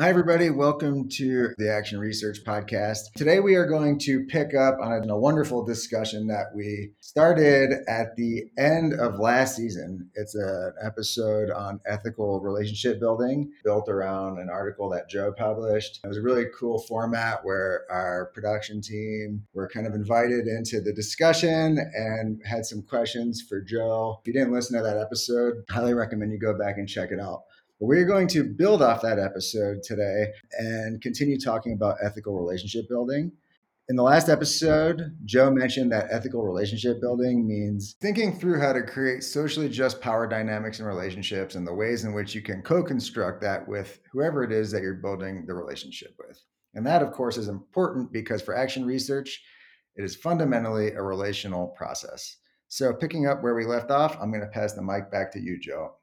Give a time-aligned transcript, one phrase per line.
[0.00, 0.50] Hi, everybody.
[0.50, 3.12] Welcome to the Action Research Podcast.
[3.14, 8.16] Today, we are going to pick up on a wonderful discussion that we started at
[8.16, 10.10] the end of last season.
[10.16, 16.00] It's an episode on ethical relationship building built around an article that Joe published.
[16.02, 20.80] It was a really cool format where our production team were kind of invited into
[20.80, 24.18] the discussion and had some questions for Joe.
[24.22, 27.12] If you didn't listen to that episode, I highly recommend you go back and check
[27.12, 27.44] it out.
[27.80, 30.28] We're going to build off that episode today
[30.58, 33.32] and continue talking about ethical relationship building.
[33.88, 38.82] In the last episode, Joe mentioned that ethical relationship building means thinking through how to
[38.82, 42.80] create socially just power dynamics in relationships and the ways in which you can co
[42.82, 46.40] construct that with whoever it is that you're building the relationship with.
[46.74, 49.42] And that, of course, is important because for action research,
[49.96, 52.36] it is fundamentally a relational process.
[52.68, 55.40] So, picking up where we left off, I'm going to pass the mic back to
[55.40, 55.96] you, Joe.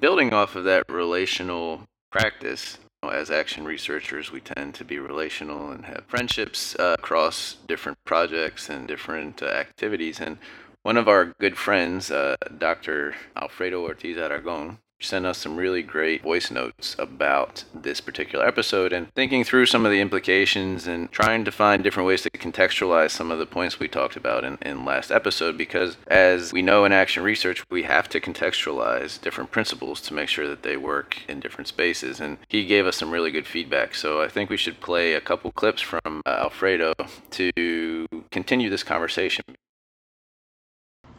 [0.00, 5.84] Building off of that relational practice, as action researchers, we tend to be relational and
[5.84, 10.20] have friendships uh, across different projects and different uh, activities.
[10.20, 10.38] And
[10.82, 13.14] one of our good friends, uh, Dr.
[13.36, 19.12] Alfredo Ortiz Aragon, sent us some really great voice notes about this particular episode and
[19.14, 23.30] thinking through some of the implications and trying to find different ways to contextualize some
[23.30, 26.92] of the points we talked about in, in last episode because as we know in
[26.92, 31.40] action research we have to contextualize different principles to make sure that they work in
[31.40, 32.20] different spaces.
[32.20, 33.94] And he gave us some really good feedback.
[33.94, 36.94] So i think we should play a couple clips from uh, alfredo
[37.30, 39.44] to continue this conversation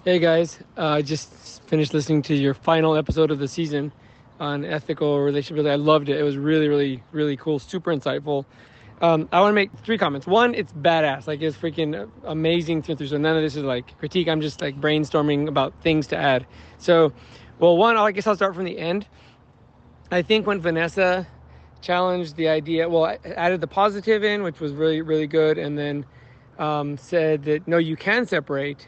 [0.06, 3.92] Hey guys, uh, I uh, just finished listening to your final episode of the season
[4.39, 5.66] on ethical relationship.
[5.66, 6.20] I loved it.
[6.20, 8.45] It was really, really, really cool, super insightful.
[9.02, 10.28] Um, I want to make three comments.
[10.28, 13.08] One, it's badass, like it's freaking amazing through through.
[13.08, 14.28] So none of this is like critique.
[14.28, 16.45] I'm just like brainstorming about things to add.
[16.78, 17.12] So,
[17.58, 19.08] well, one, I guess I'll start from the end.
[20.12, 21.25] I think when Vanessa
[21.81, 25.75] challenged the idea, well, I added the positive in, which was really, really good, and
[25.75, 26.06] then
[26.59, 28.88] um, said that no, you can separate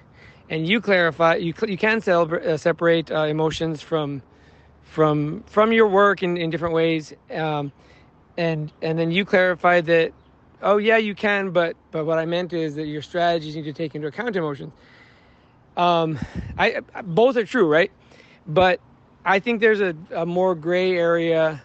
[0.49, 4.21] and you clarify you you can uh, separate uh, emotions from
[4.83, 7.71] from from your work in, in different ways um,
[8.37, 10.11] and and then you clarify that
[10.61, 13.73] oh yeah you can but but what i meant is that your strategies need to
[13.73, 14.73] take into account emotions.
[15.75, 16.17] Um,
[16.57, 17.91] I, both are true right?
[18.47, 18.79] But
[19.25, 21.61] i think there's a, a more gray area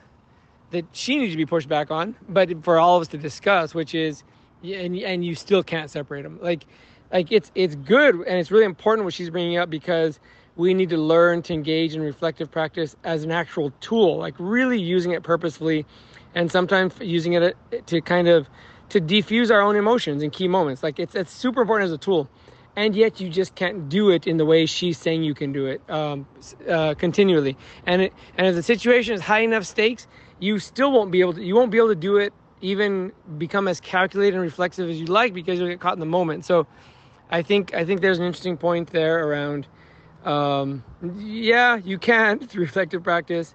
[0.71, 3.75] that she needs to be pushed back on but for all of us to discuss
[3.75, 4.25] which is
[4.65, 6.65] and and you still can't separate them like
[7.13, 10.19] like it's it's good and it's really important what she's bringing up because
[10.57, 14.81] we need to learn to engage in reflective practice as an actual tool like really
[14.81, 15.87] using it purposefully
[16.35, 17.57] and sometimes using it
[17.87, 18.49] to kind of
[18.89, 20.83] to defuse our own emotions in key moments.
[20.83, 22.29] Like it's it's super important as a tool
[22.77, 25.67] and yet you just can't do it in the way she's saying you can do
[25.67, 26.27] it um,
[26.69, 27.57] uh, continually.
[27.87, 30.07] And it, and if the situation is high enough stakes
[30.41, 33.67] you still won't be able to you won't be able to do it even become
[33.67, 36.45] as calculated and reflexive as you like because you'll get caught in the moment.
[36.45, 36.67] So
[37.33, 39.67] I think I think there's an interesting point there around.
[40.25, 40.85] Um,
[41.17, 43.55] yeah, you can through reflective practice.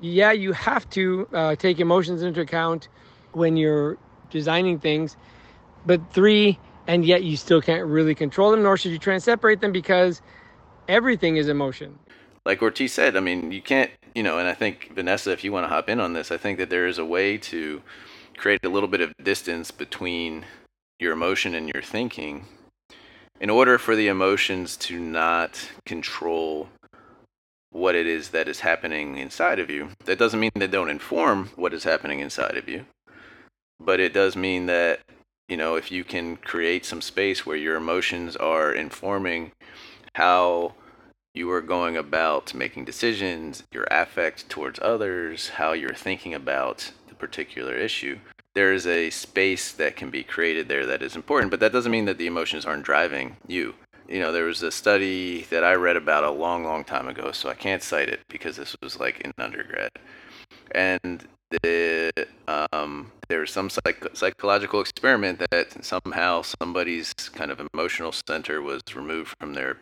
[0.00, 2.88] Yeah, you have to uh, take emotions into account
[3.32, 3.98] when you're
[4.30, 5.16] designing things.
[5.86, 9.22] But three, and yet you still can't really control them, nor should you try and
[9.22, 10.22] separate them because
[10.88, 11.98] everything is emotion.
[12.46, 15.52] Like Ortiz said, I mean, you can't, you know, and I think Vanessa, if you
[15.52, 17.82] want to hop in on this, I think that there is a way to
[18.36, 20.46] create a little bit of distance between
[20.98, 22.46] your emotion and your thinking
[23.40, 26.68] in order for the emotions to not control
[27.70, 31.50] what it is that is happening inside of you, that doesn't mean they don't inform
[31.54, 32.84] what is happening inside of you,
[33.78, 35.00] but it does mean that,
[35.48, 39.52] you know, if you can create some space where your emotions are informing
[40.14, 40.74] how
[41.34, 47.14] you are going about making decisions, your affect towards others, how you're thinking about the
[47.14, 48.18] particular issue,
[48.58, 52.06] there's a space that can be created there that is important, but that doesn't mean
[52.06, 53.72] that the emotions aren't driving you.
[54.08, 57.30] You know, there was a study that I read about a long, long time ago,
[57.30, 59.92] so I can't cite it because this was like in undergrad.
[60.72, 61.24] And
[61.62, 62.10] the,
[62.48, 68.82] um, there was some psych- psychological experiment that somehow somebody's kind of emotional center was
[68.92, 69.76] removed from their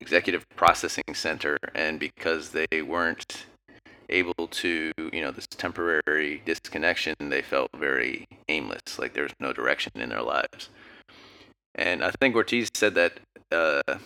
[0.00, 3.46] executive processing center, and because they weren't
[4.08, 9.92] able to, you know, this temporary disconnection, they felt very aimless, like there's no direction
[9.96, 10.70] in their lives.
[11.74, 13.20] And I think Ortiz said that
[13.52, 13.98] uh,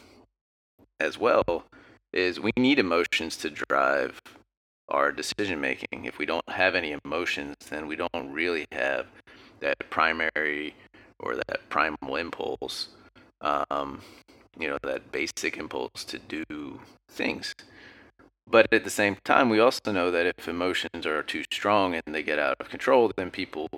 [0.99, 1.65] as well,
[2.13, 4.21] is we need emotions to drive
[4.89, 6.05] our decision making.
[6.05, 9.07] If we don't have any emotions, then we don't really have
[9.61, 10.75] that primary
[11.21, 12.89] or that primal impulse,
[13.41, 14.03] um,
[14.59, 17.55] you know, that basic impulse to do things.
[18.51, 22.03] But at the same time, we also know that if emotions are too strong and
[22.15, 23.69] they get out of control, then people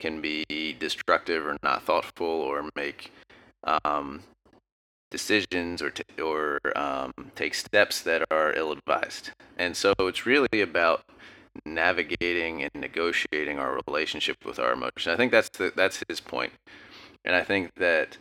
[0.00, 0.44] can be
[0.78, 3.12] destructive or not thoughtful or make
[3.84, 4.24] um,
[5.10, 9.30] decisions or t- or um, take steps that are ill-advised.
[9.56, 11.02] And so it's really about
[11.64, 15.12] navigating and negotiating our relationship with our emotion.
[15.12, 16.52] I think that's the, that's his point,
[17.24, 18.16] and I think that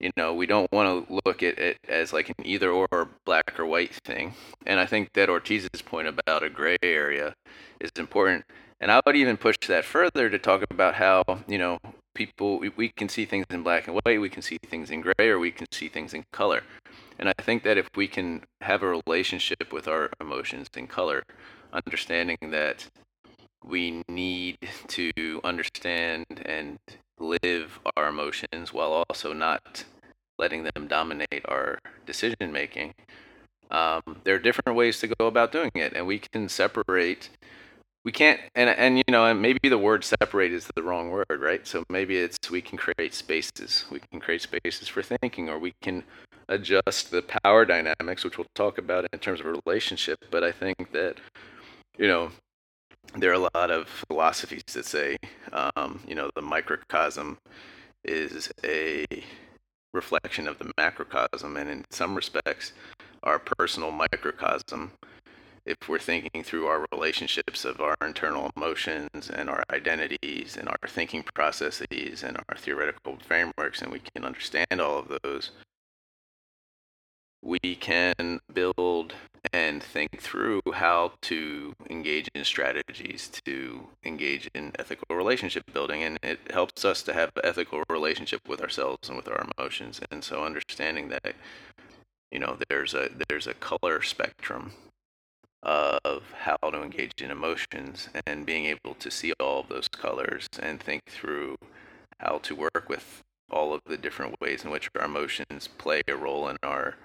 [0.00, 3.58] you know we don't want to look at it as like an either or black
[3.58, 4.34] or white thing.
[4.66, 7.34] And I think that Ortiz's point about a gray area
[7.80, 8.44] is important.
[8.80, 11.78] And I would even push that further to talk about how you know
[12.14, 15.28] people we, can see things in black and white, we can see things in gray,
[15.28, 16.62] or we can see things in color.
[17.18, 21.22] And I think that if we can have a relationship with our emotions in color,
[21.72, 22.88] understanding that
[23.66, 24.58] we need
[24.88, 26.78] to understand and
[27.18, 29.84] live our emotions while also not
[30.38, 32.94] letting them dominate our decision making.
[33.70, 37.30] Um, there are different ways to go about doing it, and we can separate.
[38.04, 41.26] We can't, and and you know, and maybe the word "separate" is the wrong word,
[41.40, 41.66] right?
[41.66, 43.84] So maybe it's we can create spaces.
[43.90, 46.04] We can create spaces for thinking, or we can
[46.48, 50.24] adjust the power dynamics, which we'll talk about in terms of a relationship.
[50.30, 51.16] But I think that
[51.98, 52.30] you know,
[53.14, 55.16] there are a lot of philosophies that say,
[55.52, 57.38] um, you know, the microcosm
[58.04, 59.04] is a
[59.92, 62.72] reflection of the macrocosm, and in some respects,
[63.22, 64.92] our personal microcosm,
[65.64, 70.88] if we're thinking through our relationships of our internal emotions and our identities and our
[70.88, 75.50] thinking processes and our theoretical frameworks, and we can understand all of those,
[77.42, 79.14] we can build
[79.52, 86.18] and think through how to engage in strategies to engage in ethical relationship building and
[86.22, 90.00] it helps us to have an ethical relationship with ourselves and with our emotions.
[90.10, 91.34] And so understanding that
[92.32, 94.72] you know there's a there's a color spectrum
[95.62, 100.46] of how to engage in emotions and being able to see all of those colors
[100.60, 101.56] and think through
[102.20, 106.16] how to work with all of the different ways in which our emotions play a
[106.16, 106.96] role in our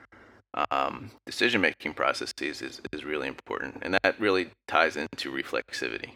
[0.72, 3.80] um, decision making processes is, is really important.
[3.82, 6.12] And that really ties into reflexivity.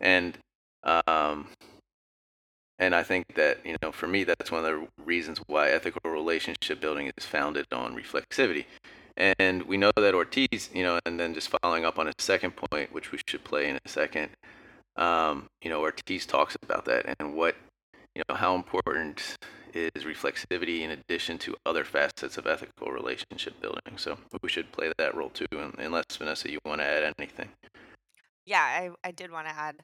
[0.00, 0.38] And
[0.82, 1.48] um,
[2.78, 6.10] and I think that, you know, for me, that's one of the reasons why ethical
[6.10, 8.64] relationship building is founded on reflexivity.
[9.16, 12.56] And we know that Ortiz, you know, and then just following up on a second
[12.56, 14.30] point, which we should play in a second,
[14.96, 17.54] um, you know, Ortiz talks about that and what,
[18.16, 19.36] you know, how important
[19.74, 23.96] is reflexivity in addition to other facets of ethical relationship building.
[23.96, 25.46] So we should play that role too,
[25.78, 27.48] unless Vanessa, you want to add anything.
[28.46, 29.76] Yeah, I, I did want to add.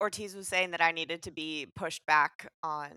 [0.00, 2.90] Ortiz was saying that I needed to be pushed back on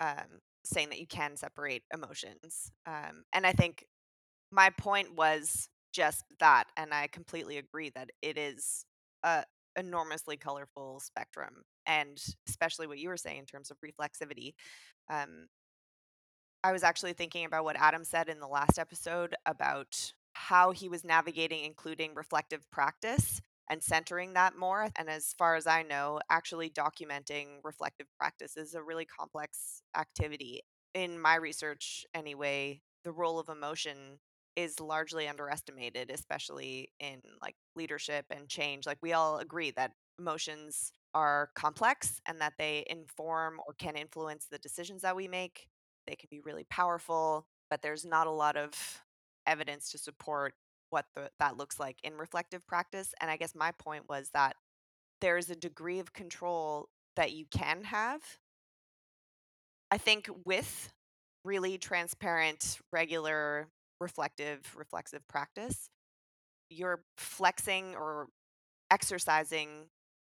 [0.00, 2.70] um, saying that you can separate emotions.
[2.86, 3.84] Um, and I think
[4.52, 6.64] my point was just that.
[6.76, 8.84] And I completely agree that it is
[9.22, 9.44] a
[9.76, 11.62] enormously colorful spectrum.
[11.86, 14.52] And especially what you were saying in terms of reflexivity.
[15.10, 15.46] Um,
[16.62, 20.88] I was actually thinking about what Adam said in the last episode about how he
[20.88, 24.88] was navigating including reflective practice and centering that more.
[24.96, 30.60] And as far as I know, actually documenting reflective practice is a really complex activity.
[30.92, 34.18] In my research, anyway, the role of emotion
[34.56, 38.86] is largely underestimated, especially in like leadership and change.
[38.86, 44.46] Like we all agree that emotions are complex and that they inform or can influence
[44.50, 45.69] the decisions that we make.
[46.10, 48.72] They can be really powerful, but there's not a lot of
[49.46, 50.54] evidence to support
[50.90, 53.14] what the, that looks like in reflective practice.
[53.20, 54.56] And I guess my point was that
[55.20, 58.22] there's a degree of control that you can have.
[59.92, 60.92] I think with
[61.44, 63.68] really transparent, regular,
[64.00, 65.90] reflective, reflexive practice,
[66.70, 68.26] you're flexing or
[68.90, 69.86] exercising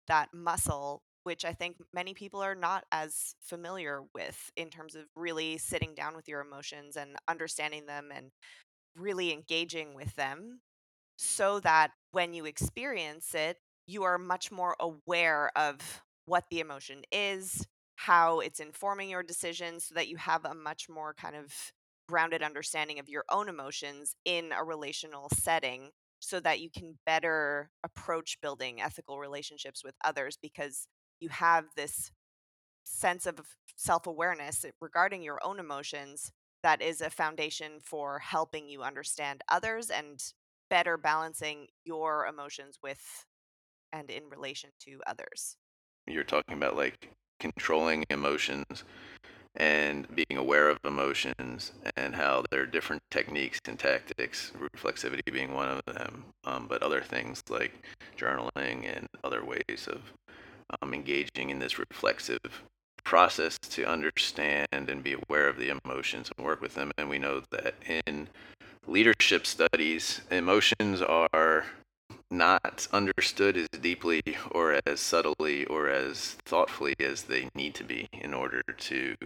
[0.08, 5.04] that muscle which I think many people are not as familiar with in terms of
[5.16, 8.30] really sitting down with your emotions and understanding them and
[8.96, 10.60] really engaging with them
[11.16, 17.02] so that when you experience it, you are much more aware of what the emotion
[17.12, 21.52] is, how it's informing your decisions, so that you have a much more kind of
[22.08, 27.70] grounded understanding of your own emotions in a relational setting so that you can better
[27.84, 30.86] approach building ethical relationships with others because
[31.20, 32.10] you have this
[32.84, 33.40] sense of
[33.76, 39.90] self awareness regarding your own emotions that is a foundation for helping you understand others
[39.90, 40.22] and
[40.68, 43.26] better balancing your emotions with
[43.92, 45.56] and in relation to others.
[46.06, 47.10] You're talking about like
[47.40, 48.84] controlling emotions
[49.56, 55.54] and being aware of emotions and how there are different techniques and tactics, reflexivity being
[55.54, 57.72] one of them, um, but other things like
[58.16, 60.00] journaling and other ways of
[60.82, 62.62] um, engaging in this reflexive
[63.04, 66.92] process to understand and be aware of the emotions and work with them.
[66.98, 67.74] And we know that
[68.06, 68.28] in
[68.86, 71.66] leadership studies, emotions are
[72.30, 78.08] not understood as deeply or as subtly or as thoughtfully as they need to be
[78.12, 79.16] in order to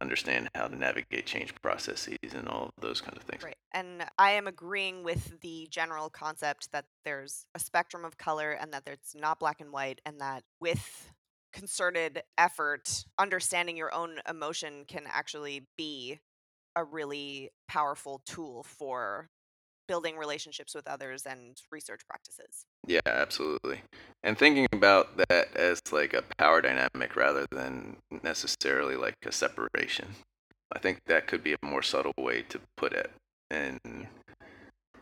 [0.00, 3.42] understand how to navigate change processes and all those kinds of things.
[3.42, 3.56] Right.
[3.72, 8.72] And I am agreeing with the general concept that there's a spectrum of color and
[8.72, 11.12] that it's not black and white, and that with
[11.52, 16.18] concerted effort, understanding your own emotion can actually be
[16.76, 19.28] a really powerful tool for
[19.90, 22.64] building relationships with others and research practices.
[22.86, 23.80] Yeah, absolutely.
[24.22, 30.06] And thinking about that as like a power dynamic rather than necessarily like a separation.
[30.72, 33.10] I think that could be a more subtle way to put it.
[33.50, 33.80] And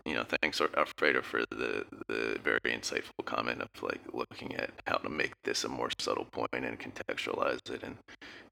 [0.07, 4.97] you know, thanks Alfredo for the the very insightful comment of like looking at how
[4.97, 7.83] to make this a more subtle point and contextualize it.
[7.83, 7.99] And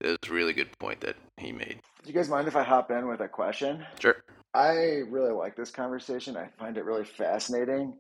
[0.02, 1.78] it was a really good point that he made.
[2.02, 3.86] Do you guys mind if I hop in with a question?
[3.98, 4.16] Sure.
[4.56, 6.34] I really like this conversation.
[6.34, 7.98] I find it really fascinating.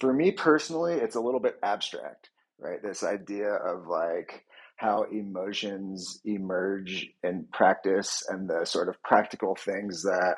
[0.00, 2.80] For me personally, it's a little bit abstract, right?
[2.80, 4.44] This idea of like
[4.76, 10.36] how emotions emerge in practice and the sort of practical things that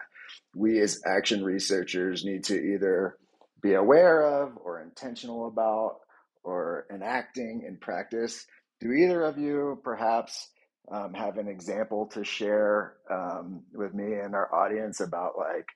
[0.54, 3.18] we as action researchers need to either
[3.60, 5.96] be aware of or intentional about
[6.42, 8.46] or enacting in practice.
[8.80, 10.48] Do either of you perhaps
[10.90, 15.66] um, have an example to share um, with me and our audience about like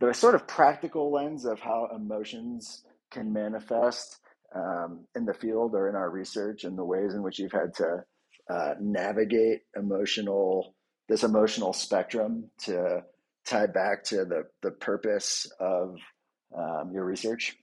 [0.00, 4.18] the sort of practical lens of how emotions can manifest
[4.54, 7.74] um, in the field or in our research and the ways in which you've had
[7.74, 8.04] to
[8.48, 10.74] uh, navigate emotional
[11.08, 13.02] this emotional spectrum to
[13.44, 15.96] tie back to the the purpose of
[16.56, 17.56] um, your research.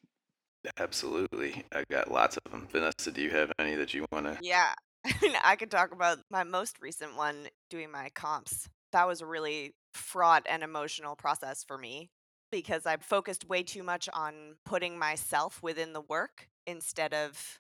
[0.78, 1.64] Absolutely.
[1.72, 4.74] I got lots of them vanessa do you have any that you want to yeah
[5.44, 8.68] I could talk about my most recent one doing my comps.
[8.92, 12.10] That was a really fraught and emotional process for me
[12.52, 17.60] because I focused way too much on putting myself within the work instead of.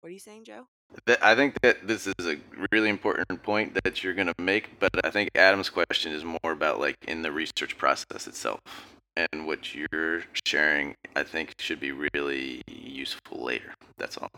[0.00, 0.66] What are you saying, Joe?
[1.22, 2.36] I think that this is a
[2.70, 6.52] really important point that you're going to make, but I think Adam's question is more
[6.52, 8.60] about like in the research process itself.
[9.16, 13.72] And what you're sharing, I think, should be really useful later.
[13.96, 14.30] That's all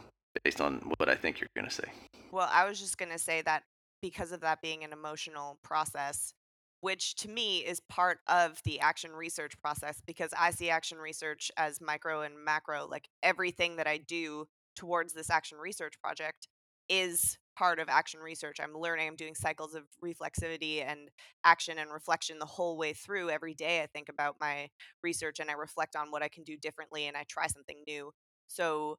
[0.45, 1.91] based on what I think you're going to say.
[2.33, 3.65] Well, I was just going to say that
[4.03, 6.35] because of that being an emotional process,
[6.81, 11.51] which to me is part of the action research process, because I see action research
[11.57, 16.49] as micro and macro, like everything that I do towards this action research project
[16.89, 18.59] is part of action research.
[18.63, 21.09] I'm learning, I'm doing cycles of reflexivity and
[21.45, 23.31] action and reflection the whole way through.
[23.31, 24.69] Every day, I think about my
[25.03, 28.13] research and I reflect on what I can do differently and I try something new.
[28.47, 28.99] So,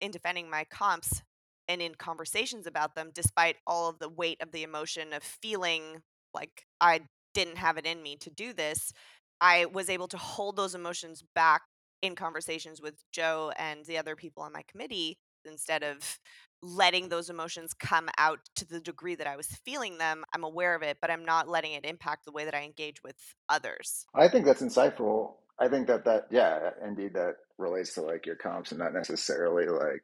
[0.00, 1.22] in defending my comps
[1.68, 6.02] and in conversations about them, despite all of the weight of the emotion of feeling
[6.34, 7.02] like I
[7.34, 8.92] didn't have it in me to do this,
[9.40, 11.62] I was able to hold those emotions back
[12.02, 16.18] in conversations with Joe and the other people on my committee instead of
[16.62, 20.24] letting those emotions come out to the degree that I was feeling them.
[20.34, 23.02] I'm aware of it, but I'm not letting it impact the way that I engage
[23.02, 23.16] with
[23.48, 24.04] others.
[24.14, 25.34] I think that's insightful.
[25.60, 29.66] I think that that yeah, indeed that relates to like your comps and not necessarily
[29.66, 30.02] like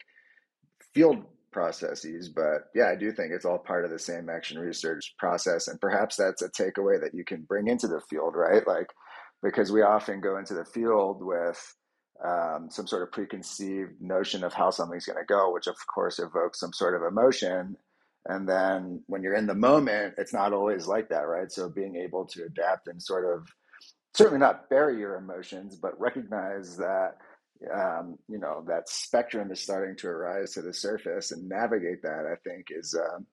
[0.94, 1.24] field
[1.56, 5.68] processes but yeah i do think it's all part of the same action research process
[5.68, 8.66] and perhaps that's a takeaway that you can bring into the field right?
[8.66, 8.88] Like
[9.42, 11.74] because we often go into the field with
[12.22, 16.18] um, some sort of preconceived notion of how something's going to go which of course
[16.18, 17.74] evokes some sort of emotion
[18.26, 21.50] and then when you're in the moment it's not always like that right?
[21.50, 23.48] So being able to adapt and sort of
[24.16, 27.16] certainly not bury your emotions, but recognize that
[27.74, 32.24] um, you know that spectrum is starting to arise to the surface and navigate that.
[32.26, 33.26] I think is um,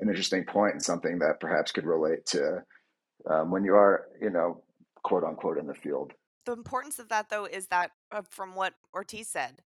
[0.00, 2.62] an interesting point and something that perhaps could relate to
[3.30, 4.62] um, when you are, you know,
[5.02, 6.12] quote unquote, in the field.
[6.46, 9.60] The importance of that, though, is that uh, from what Ortiz said,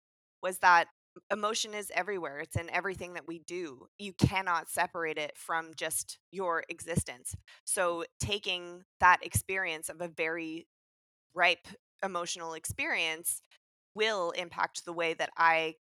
[0.42, 0.86] was that
[1.30, 2.38] emotion is everywhere.
[2.38, 3.86] It's in everything that we do.
[3.98, 7.34] You cannot separate it from just your existence.
[7.64, 10.66] So, taking that experience of a very
[11.34, 11.66] ripe
[12.02, 13.42] emotional experience
[13.94, 15.74] will impact the way that I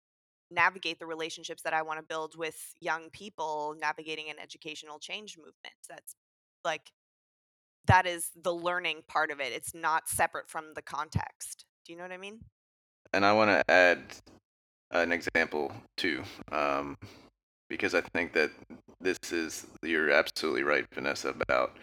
[0.51, 5.37] navigate the relationships that I want to build with young people navigating an educational change
[5.37, 5.75] movement.
[5.89, 6.15] That's
[6.65, 6.91] like
[7.87, 9.53] that is the learning part of it.
[9.53, 11.65] It's not separate from the context.
[11.85, 12.41] Do you know what I mean?
[13.13, 14.01] And I want to add
[14.91, 16.23] an example too.
[16.53, 16.97] Um,
[17.69, 18.51] because I think that
[19.01, 21.77] this is you're absolutely right, Vanessa, about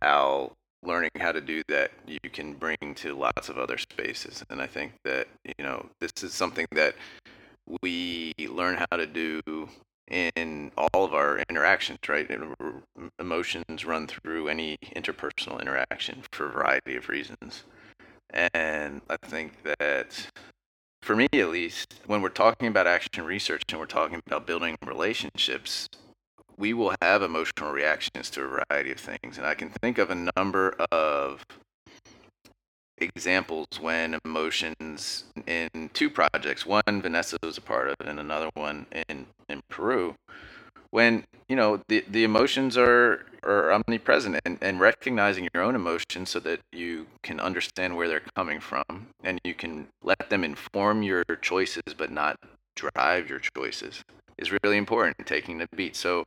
[0.00, 4.44] how learning how to do that you can bring to lots of other spaces.
[4.50, 6.94] And I think that you know this is something that
[7.82, 9.40] we learn how to do
[10.08, 12.28] in all of our interactions, right?
[13.18, 17.64] Emotions run through any interpersonal interaction for a variety of reasons.
[18.44, 20.26] And I think that,
[21.02, 24.76] for me at least, when we're talking about action research and we're talking about building
[24.86, 25.88] relationships,
[26.56, 29.36] we will have emotional reactions to a variety of things.
[29.36, 31.44] And I can think of a number of
[32.98, 38.86] examples when emotions in two projects, one Vanessa was a part of, and another one
[39.08, 40.14] in, in Peru,
[40.92, 46.30] when you know the, the emotions are are omnipresent and, and recognizing your own emotions
[46.30, 51.02] so that you can understand where they're coming from and you can let them inform
[51.02, 52.36] your choices but not
[52.76, 54.04] drive your choices
[54.38, 56.24] is really important taking the beat so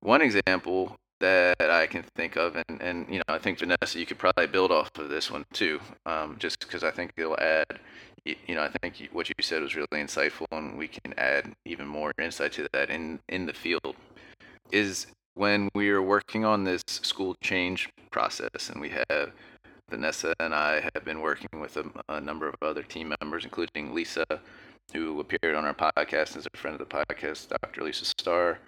[0.00, 4.06] one example that I can think of, and, and you know, I think Vanessa, you
[4.06, 7.78] could probably build off of this one too, um, just because I think it'll add.
[8.24, 11.86] You know, I think what you said was really insightful, and we can add even
[11.86, 13.96] more insight to that in in the field.
[14.70, 19.32] Is when we are working on this school change process, and we have
[19.90, 23.92] Vanessa and I have been working with a, a number of other team members, including
[23.92, 24.24] Lisa,
[24.92, 27.82] who appeared on our podcast as a friend of the podcast, Dr.
[27.82, 28.58] Lisa Starr.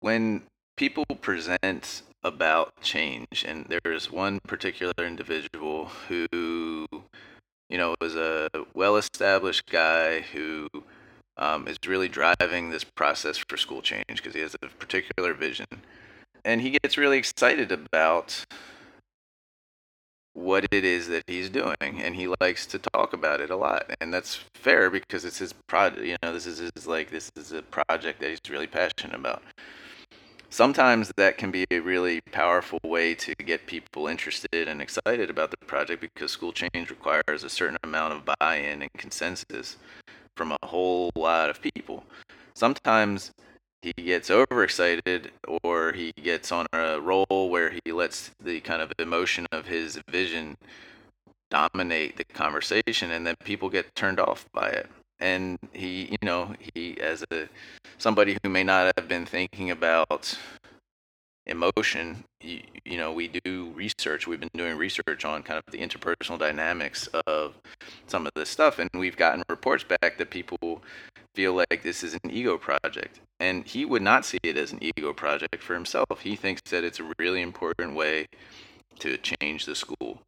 [0.00, 0.42] When
[0.76, 6.86] people present about change, and there's one particular individual who,
[7.68, 10.68] you know, is a well-established guy who
[11.36, 15.66] um, is really driving this process for school change because he has a particular vision,
[16.44, 18.44] and he gets really excited about
[20.34, 23.90] what it is that he's doing and he likes to talk about it a lot.
[24.00, 27.50] And that's fair because it's his project you know this is his like this is
[27.50, 29.42] a project that he's really passionate about
[30.50, 35.50] sometimes that can be a really powerful way to get people interested and excited about
[35.50, 39.76] the project because school change requires a certain amount of buy-in and consensus
[40.36, 42.04] from a whole lot of people.
[42.54, 43.32] Sometimes
[43.82, 45.30] he gets overexcited
[45.62, 50.00] or he gets on a roll where he lets the kind of emotion of his
[50.10, 50.56] vision
[51.50, 54.88] dominate the conversation and then people get turned off by it
[55.20, 57.48] and he you know he as a
[57.98, 60.38] somebody who may not have been thinking about
[61.46, 65.78] emotion you, you, know we do research we've been doing research on kind of the
[65.78, 67.54] interpersonal dynamics of
[68.06, 70.82] some of this stuff and we've gotten reports back that people
[71.34, 74.78] feel like this is an ego project and he would not see it as an
[74.82, 76.20] ego project for himself.
[76.20, 78.26] He thinks that it's a really important way
[78.98, 80.20] to change the school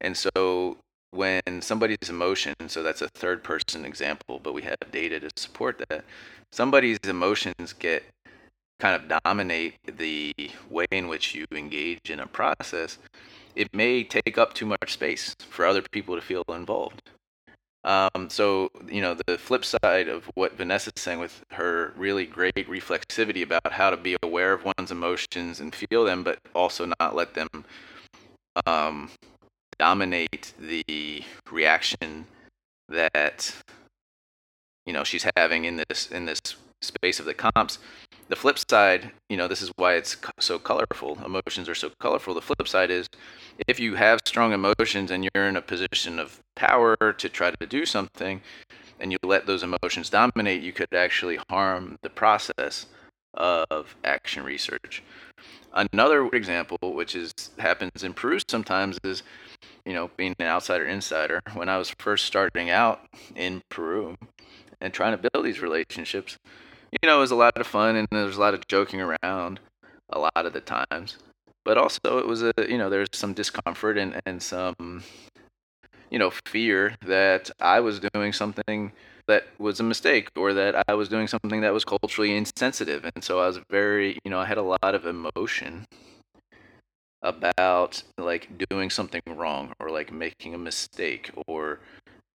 [0.00, 0.78] and so
[1.14, 5.82] when somebody's emotion, so that's a third person example, but we have data to support
[5.88, 6.04] that.
[6.52, 8.04] Somebody's emotions get
[8.80, 10.34] kind of dominate the
[10.68, 12.98] way in which you engage in a process.
[13.54, 17.02] It may take up too much space for other people to feel involved.
[17.84, 22.54] Um, so, you know, the flip side of what Vanessa's saying with her really great
[22.54, 27.14] reflexivity about how to be aware of one's emotions and feel them, but also not
[27.14, 27.48] let them
[28.66, 29.10] um,
[29.78, 32.26] dominate the reaction
[32.88, 33.54] that
[34.86, 36.40] you know she's having in this in this
[36.82, 37.78] space of the comps.
[38.28, 41.18] The flip side you know this is why it's so colorful.
[41.24, 42.34] Emotions are so colorful.
[42.34, 43.08] The flip side is
[43.66, 47.66] if you have strong emotions and you're in a position of power to try to
[47.66, 48.40] do something
[49.00, 52.86] and you let those emotions dominate you could actually harm the process
[53.34, 55.02] of action research
[55.74, 59.22] another example which is happens in peru sometimes is
[59.84, 63.00] you know, being an outsider insider, when I was first starting out
[63.34, 64.16] in Peru
[64.80, 66.38] and trying to build these relationships,
[66.90, 69.00] you know, it was a lot of fun and there was a lot of joking
[69.00, 69.60] around
[70.10, 71.18] a lot of the times.
[71.64, 75.02] But also, it was a, you know, there's some discomfort and, and some,
[76.10, 78.92] you know, fear that I was doing something
[79.26, 83.10] that was a mistake or that I was doing something that was culturally insensitive.
[83.14, 85.86] And so I was very, you know, I had a lot of emotion
[87.22, 91.80] about like doing something wrong or like making a mistake or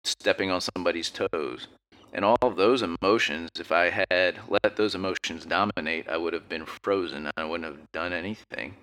[0.03, 1.67] stepping on somebody's toes.
[2.13, 6.47] And all of those emotions, if I had let those emotions dominate, I would have
[6.47, 7.29] been frozen.
[7.35, 8.75] I wouldn't have done anything.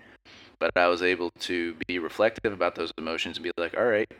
[0.58, 4.10] But I was able to be reflective about those emotions and be like, all right,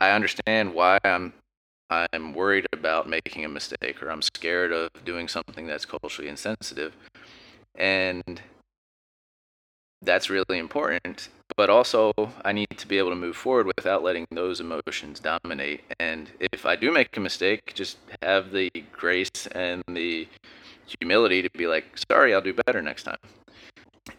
[0.00, 1.32] I understand why I'm
[1.90, 6.94] I'm worried about making a mistake or I'm scared of doing something that's culturally insensitive.
[7.74, 8.40] And
[10.02, 11.28] that's really important.
[11.56, 12.12] But also,
[12.44, 15.84] I need to be able to move forward without letting those emotions dominate.
[15.98, 20.28] And if I do make a mistake, just have the grace and the
[21.00, 23.18] humility to be like, sorry, I'll do better next time.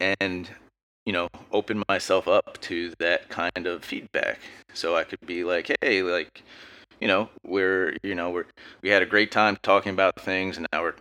[0.00, 0.50] And,
[1.06, 4.38] you know, open myself up to that kind of feedback.
[4.74, 6.42] So I could be like, hey, like,
[7.00, 8.46] you know, we're, you know, we're,
[8.82, 10.94] we had a great time talking about things and now we're,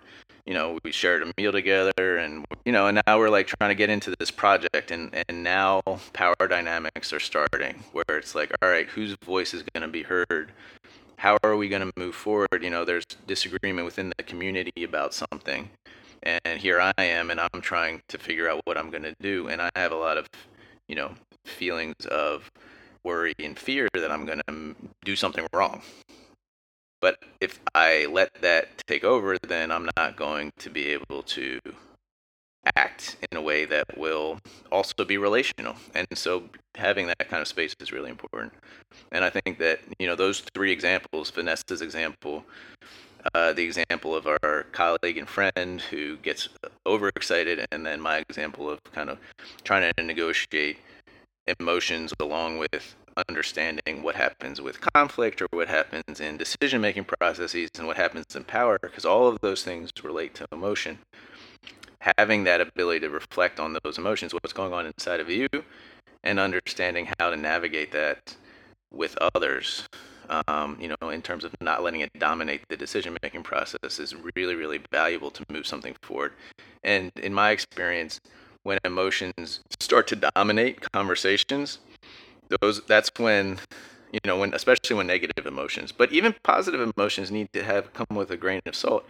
[0.46, 3.70] you know, we shared a meal together and, you know, and now we're like trying
[3.70, 5.82] to get into this project and, and now
[6.14, 10.04] power dynamics are starting where it's like, all right, whose voice is going to be
[10.04, 10.52] heard?
[11.18, 12.62] How are we going to move forward?
[12.62, 15.70] You know, there's disagreement within the community about something.
[16.24, 19.48] And here I am, and I'm trying to figure out what I'm going to do.
[19.48, 20.28] And I have a lot of,
[20.88, 22.52] you know, feelings of
[23.08, 25.82] worry and fear that I'm going to do something wrong.
[27.00, 31.60] But if I let that take over, then I'm not going to be able to
[32.76, 34.40] act in a way that will
[34.72, 35.76] also be relational.
[35.96, 38.54] And so having that kind of space is really important.
[39.12, 42.44] And I think that, you know, those three examples, Vanessa's example,
[43.34, 46.50] uh, the example of our colleague and friend who gets
[46.86, 49.18] overexcited, and then my example of kind of
[49.64, 50.78] trying to negotiate
[51.60, 52.96] emotions along with
[53.28, 58.36] understanding what happens with conflict or what happens in decision making processes and what happens
[58.36, 61.00] in power, because all of those things relate to emotion.
[62.18, 65.48] Having that ability to reflect on those emotions, what's going on inside of you,
[66.24, 68.36] and understanding how to navigate that
[68.92, 69.88] with others,
[70.48, 74.16] um, you know, in terms of not letting it dominate the decision making process is
[74.36, 76.34] really, really valuable to move something forward.
[76.84, 78.20] And in my experience,
[78.68, 81.80] when emotions start to dominate conversations,
[82.60, 83.60] those that's when
[84.12, 88.08] you know when especially when negative emotions but even positive emotions need to have come
[88.14, 89.06] with a grain of salt.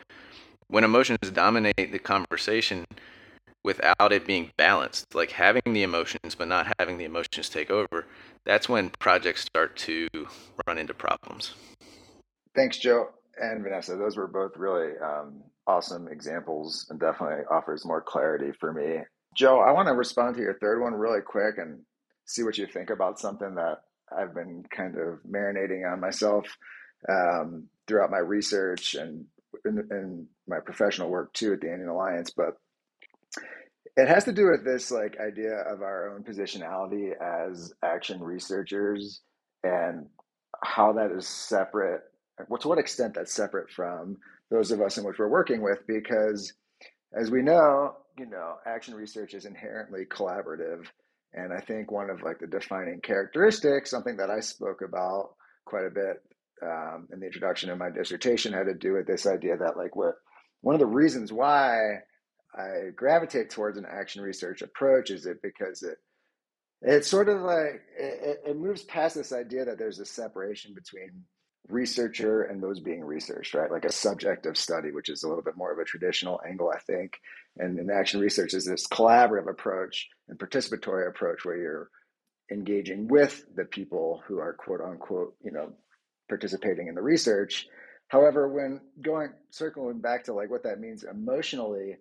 [0.67, 2.86] When emotions dominate the conversation
[3.63, 8.06] without it being balanced like having the emotions but not having the emotions take over
[8.46, 10.08] that's when projects start to
[10.67, 11.56] run into problems.
[12.56, 13.10] Thanks joe
[13.41, 13.96] and vanessa.
[13.96, 19.04] Those were both really um, awesome examples and definitely offers more clarity for me
[19.36, 21.80] joe i want to respond to your third one really quick and
[22.26, 23.82] see what you think about something that
[24.16, 26.46] I've been kind of marinating on myself
[27.10, 29.26] um, throughout my research and
[29.66, 32.32] in, my professional work too at the Indian Alliance.
[32.36, 32.58] But
[33.98, 39.22] it has to do with this like idea of our own positionality as action researchers
[39.63, 40.06] and
[40.63, 42.02] how that is separate.
[42.62, 44.18] To what extent that's separate from
[44.52, 46.54] those of us in which we're working with, because
[47.13, 50.86] as we know, you know, action research is inherently collaborative.
[51.34, 55.86] And I think one of like the defining characteristics, something that I spoke about quite
[55.86, 56.24] a bit
[56.64, 59.96] um, in the introduction of my dissertation, had to do with this idea that like
[59.96, 60.16] what
[60.62, 62.00] one of the reasons why
[62.56, 65.98] I gravitate towards an action research approach is it because it
[66.82, 71.24] it's sort of like it, it moves past this idea that there's a separation between
[71.70, 73.72] researcher and those being researched, right?
[73.72, 76.72] Like a subject of study, which is a little bit more of a traditional angle,
[76.74, 77.20] I think.
[77.58, 81.90] And in action research is this collaborative approach and participatory approach where you're
[82.52, 85.74] engaging with the people who are quote unquote, you know,
[86.30, 87.68] participating in the research.
[88.08, 91.98] However, when going circling back to like what that means emotionally,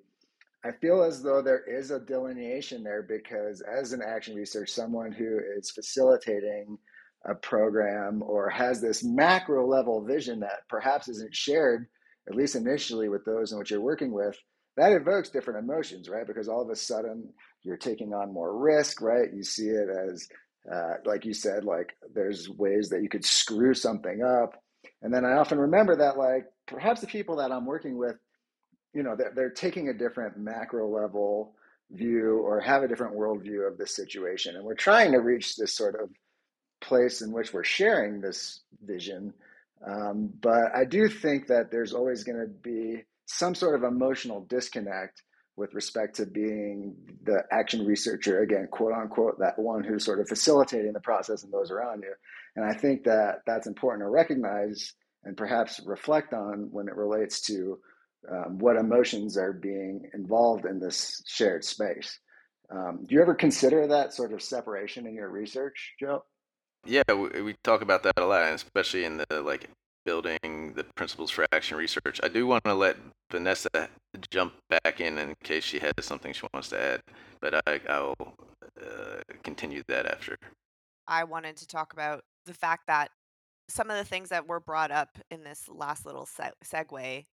[0.65, 5.13] I feel as though there is a delineation there because as an action research, someone
[5.13, 6.79] who is facilitating
[7.29, 11.87] a program or has this macro level vision that perhaps isn't shared,
[12.29, 14.37] at least initially with those in which you're working with,
[14.77, 16.27] that evokes different emotions, right?
[16.27, 17.29] Because all of a sudden
[17.63, 19.29] you're taking on more risk, right?
[19.35, 20.29] You see it as,
[20.73, 24.63] uh, like you said, like there's ways that you could screw something up.
[25.03, 28.17] And then I often remember that, like, perhaps the people that I'm working with,
[28.95, 31.55] you know, they're, they're taking a different macro level
[31.91, 34.57] view or have a different worldview of the situation.
[34.57, 36.11] And we're trying to reach this sort of
[36.81, 39.33] place in which we're sharing this vision.
[39.87, 44.41] Um, but I do think that there's always going to be some sort of emotional
[44.43, 45.23] disconnect
[45.57, 50.29] with respect to being the action researcher, again, quote unquote, that one who's sort of
[50.29, 52.13] facilitating the process and those around you.
[52.57, 54.93] And I think that that's important to recognize
[55.25, 57.79] and perhaps reflect on when it relates to
[58.31, 62.19] um, what emotions are being involved in this shared space.
[62.71, 66.25] Um, do you ever consider that sort of separation in your research, Joe?
[66.87, 69.69] Yeah, we, we talk about that a lot, especially in the like
[70.05, 72.21] building the principles for action research.
[72.23, 72.97] I do want to let
[73.31, 73.89] Vanessa
[74.31, 77.01] jump back in in case she has something she wants to add,
[77.41, 78.15] but I, I'll
[78.81, 80.37] uh, continue that after.
[81.09, 83.11] I wanted to talk about the fact that
[83.69, 87.25] some of the things that were brought up in this last little se- segue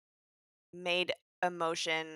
[0.73, 1.13] made
[1.45, 2.07] emotion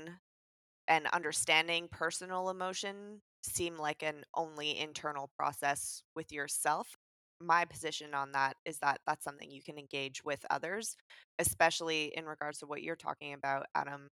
[0.88, 6.96] and understanding personal emotion seem like an only internal process with yourself
[7.40, 10.96] my position on that is that that's something you can engage with others,
[11.38, 14.09] especially in regards to what you're talking about, Adam.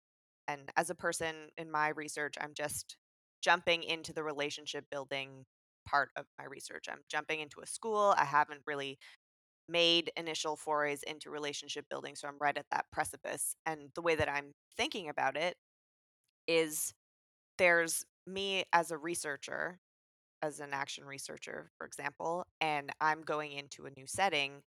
[0.48, 2.96] And as a person in my research, I'm just
[3.42, 5.44] jumping into the relationship building
[5.86, 6.86] part of my research.
[6.90, 8.14] I'm jumping into a school.
[8.16, 8.98] I haven't really
[9.68, 13.54] made initial forays into relationship building, so I'm right at that precipice.
[13.66, 15.56] And the way that I'm thinking about it
[16.46, 16.92] is
[17.58, 19.78] there's me as a researcher
[20.42, 24.62] as an action researcher, for example, and I'm going into a new setting,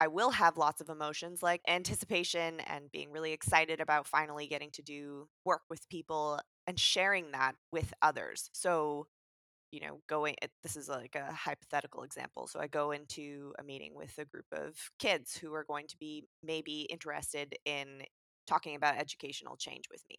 [0.00, 4.70] I will have lots of emotions like anticipation and being really excited about finally getting
[4.72, 8.48] to do work with people and sharing that with others.
[8.52, 9.08] So,
[9.72, 12.46] you know, going, this is like a hypothetical example.
[12.48, 15.98] So I go into a meeting with a group of kids who are going to
[15.98, 18.02] be maybe interested in
[18.46, 20.18] talking about educational change with me.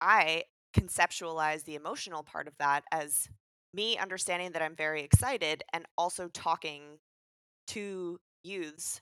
[0.00, 0.44] I
[0.76, 3.28] conceptualize the emotional part of that as
[3.74, 6.98] me understanding that I'm very excited and also talking
[7.68, 9.00] to youths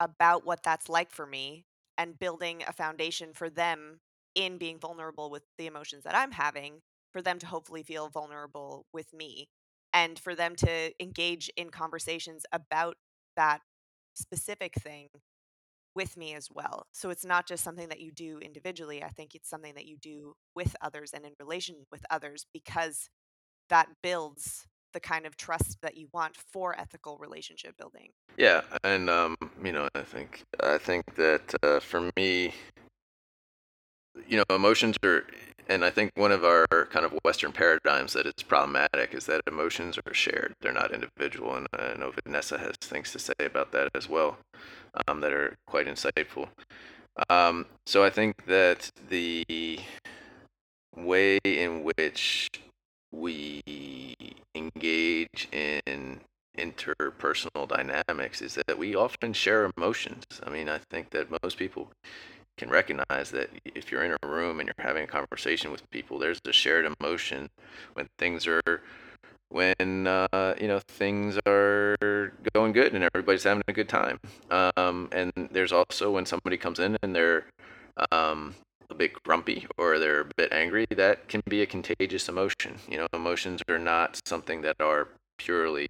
[0.00, 1.64] about what that's like for me
[1.96, 4.00] and building a foundation for them
[4.34, 6.80] in being vulnerable with the emotions that I'm having,
[7.12, 9.48] for them to hopefully feel vulnerable with me,
[9.92, 12.96] and for them to engage in conversations about
[13.36, 13.60] that
[14.14, 15.08] specific thing
[15.94, 16.86] with me as well.
[16.92, 19.02] So it's not just something that you do individually.
[19.02, 23.08] I think it's something that you do with others and in relation with others because
[23.68, 28.10] that builds the kind of trust that you want for ethical relationship building.
[28.36, 32.54] Yeah, and um, you know, I think I think that uh, for me,
[34.26, 35.24] you know, emotions are,
[35.68, 39.42] and I think one of our kind of Western paradigms that is problematic is that
[39.46, 41.54] emotions are shared; they're not individual.
[41.56, 44.38] And I know Vanessa has things to say about that as well,
[45.06, 46.48] um, that are quite insightful.
[47.28, 49.80] Um, so I think that the
[50.96, 52.48] way in which
[53.12, 53.62] we
[54.54, 56.20] engage in
[56.56, 60.24] interpersonal dynamics is that we often share emotions.
[60.44, 61.90] I mean, I think that most people
[62.56, 66.18] can recognize that if you're in a room and you're having a conversation with people,
[66.18, 67.48] there's a shared emotion
[67.94, 68.82] when things are
[69.50, 74.18] when uh, you know things are going good and everybody's having a good time.
[74.50, 77.46] Um, and there's also when somebody comes in and they're
[78.10, 78.54] um,
[78.90, 82.78] a bit grumpy or they're a bit angry, that can be a contagious emotion.
[82.88, 85.88] You know, emotions are not something that are purely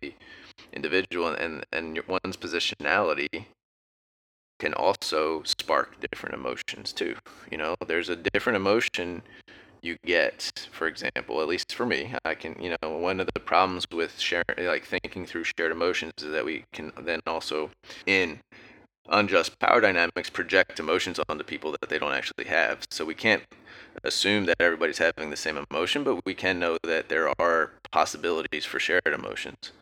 [0.72, 3.46] individual, and and one's positionality
[4.58, 7.14] can also spark different emotions too.
[7.50, 9.22] You know, there's a different emotion
[9.82, 13.40] you get for example at least for me i can you know one of the
[13.40, 17.70] problems with sharing like thinking through shared emotions is that we can then also
[18.06, 18.40] in
[19.08, 22.86] unjust power dynamics project emotions onto people that they don't actually have.
[22.90, 23.42] So we can't
[24.04, 28.64] assume that everybody's having the same emotion, but we can know that there are possibilities
[28.64, 29.72] for shared emotions.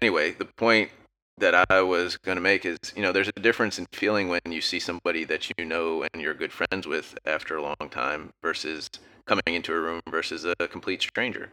[0.00, 0.90] Anyway, the point
[1.38, 4.40] that I was going to make is, you know, there's a difference in feeling when
[4.46, 8.30] you see somebody that you know and you're good friends with after a long time
[8.42, 8.88] versus
[9.26, 11.50] coming into a room versus a complete stranger.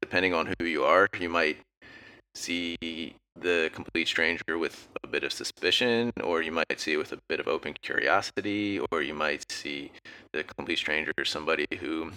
[0.00, 1.58] Depending on who you are, you might
[2.34, 2.76] see
[3.40, 7.18] the complete stranger with a bit of suspicion, or you might see it with a
[7.28, 9.90] bit of open curiosity, or you might see
[10.32, 12.12] the complete stranger as somebody who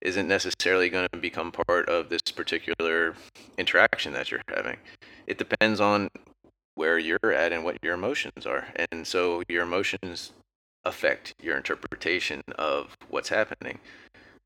[0.00, 3.14] isn't necessarily going to become part of this particular
[3.58, 4.76] interaction that you're having.
[5.26, 6.10] It depends on
[6.74, 8.66] where you're at and what your emotions are.
[8.90, 10.32] And so your emotions
[10.84, 13.78] affect your interpretation of what's happening.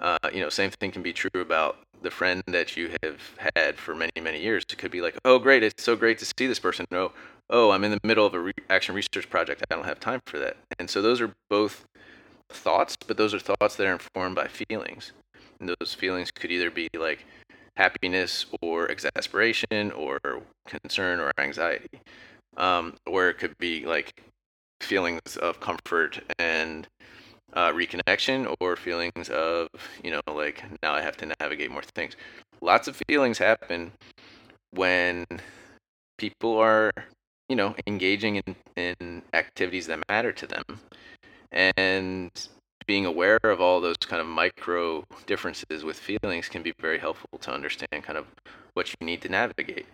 [0.01, 3.21] Uh, you know, same thing can be true about the friend that you have
[3.57, 4.65] had for many many years.
[4.71, 6.87] It could be like, oh great, it's so great to see this person.
[6.91, 7.13] No,
[7.51, 9.65] oh I'm in the middle of a re- action research project.
[9.71, 10.57] I don't have time for that.
[10.79, 11.85] And so those are both
[12.51, 15.13] thoughts, but those are thoughts that are informed by feelings.
[15.61, 17.25] And those feelings could either be like
[17.77, 20.21] happiness or exasperation or
[20.67, 22.01] concern or anxiety,
[22.57, 24.23] um, or it could be like
[24.81, 26.87] feelings of comfort and
[27.55, 29.69] uh, reconnection or feelings of
[30.03, 32.17] you know like now i have to navigate more things.
[32.61, 33.93] Lots of feelings happen
[34.73, 35.25] when
[36.19, 36.91] people are
[37.49, 40.65] you know engaging in, in activities that matter to them.
[41.53, 42.31] And
[42.87, 47.39] being aware of all those kind of micro differences with feelings can be very helpful
[47.39, 48.27] to understand kind of
[48.75, 49.87] what you need to navigate.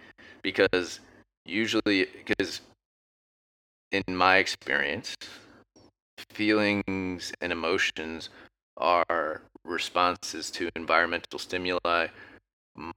[0.43, 1.01] Because
[1.45, 2.61] usually because
[3.93, 5.15] in my experience
[6.31, 8.29] feelings and emotions
[8.77, 12.09] are responses to environmental stimuli,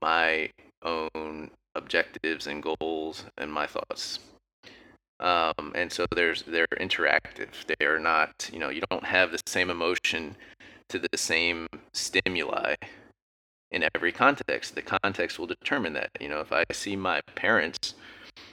[0.00, 0.50] my
[0.82, 4.18] own objectives and goals, and my thoughts.
[5.20, 7.48] Um, and so there's they're interactive.
[7.66, 10.36] They are not, you know, you don't have the same emotion
[10.88, 12.76] to the same stimuli
[13.70, 14.74] in every context.
[14.74, 16.10] The context will determine that.
[16.20, 17.94] You know, if I see my parents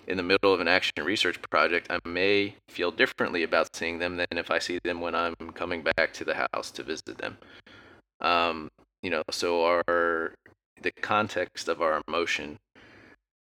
[0.08, 4.18] in the middle of an action research project, I may feel differently about seeing them
[4.18, 7.38] than if I see them when I'm coming back to the house to visit them.
[8.22, 8.70] Um,
[9.02, 10.34] you know, so our
[10.82, 12.58] the context of our emotion,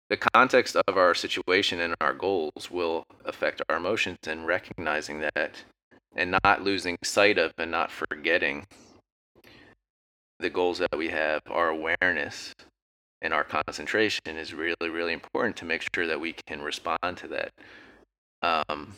[0.09, 5.63] the context of our situation and our goals will affect our emotions, and recognizing that
[6.15, 8.67] and not losing sight of and not forgetting
[10.39, 12.53] the goals that we have, our awareness
[13.23, 17.27] and our concentration is really, really important to make sure that we can respond to
[17.29, 17.51] that
[18.41, 18.93] um,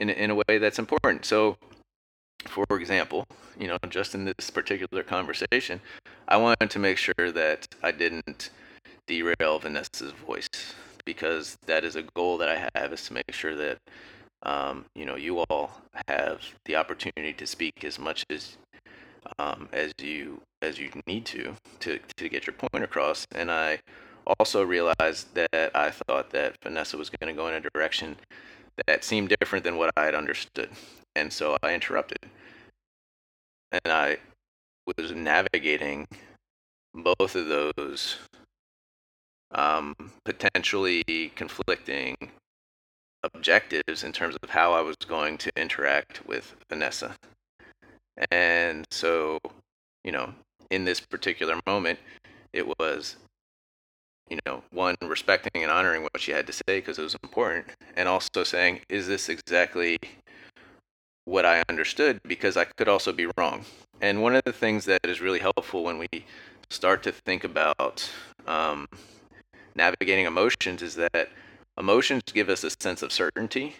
[0.00, 1.24] in, in a way that's important.
[1.24, 1.56] So,
[2.48, 3.26] for example,
[3.58, 5.80] you know, just in this particular conversation,
[6.26, 8.50] I wanted to make sure that I didn't
[9.06, 10.48] derail Vanessa's voice
[11.04, 13.78] because that is a goal that I have is to make sure that
[14.42, 15.70] um, you know you all
[16.08, 18.56] have the opportunity to speak as much as
[19.38, 23.26] um, as you as you need to to to get your point across.
[23.32, 23.80] And I
[24.38, 28.16] also realized that I thought that Vanessa was going to go in a direction
[28.86, 30.70] that seemed different than what I had understood,
[31.14, 32.18] and so I interrupted.
[33.72, 34.18] And I
[34.86, 36.06] was navigating
[36.94, 38.16] both of those
[39.52, 42.16] um, potentially conflicting
[43.22, 47.16] objectives in terms of how I was going to interact with Vanessa.
[48.30, 49.38] And so,
[50.04, 50.32] you know,
[50.70, 51.98] in this particular moment,
[52.52, 53.16] it was,
[54.28, 57.66] you know, one, respecting and honoring what she had to say because it was important,
[57.96, 59.98] and also saying, is this exactly
[61.24, 62.20] what I understood?
[62.26, 63.64] Because I could also be wrong.
[64.00, 66.08] And one of the things that is really helpful when we
[66.70, 68.10] start to think about
[68.46, 68.86] um,
[69.74, 71.28] navigating emotions is that
[71.78, 73.76] emotions give us a sense of certainty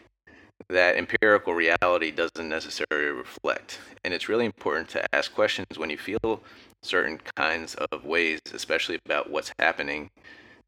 [0.69, 3.79] that empirical reality doesn't necessarily reflect.
[4.05, 6.43] And it's really important to ask questions when you feel
[6.83, 10.11] certain kinds of ways, especially about what's happening,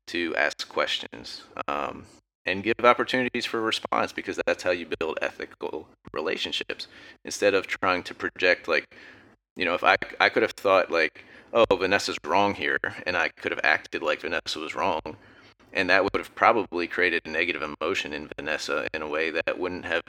[0.08, 2.06] to ask questions um,
[2.46, 6.86] and give opportunities for response because that's how you build ethical relationships
[7.24, 8.86] instead of trying to project, like,
[9.56, 13.30] you know, if I, I could have thought, like, oh, Vanessa's wrong here, and I
[13.36, 15.16] could have acted like Vanessa was wrong
[15.72, 19.58] and that would have probably created a negative emotion in Vanessa in a way that
[19.58, 20.02] wouldn't have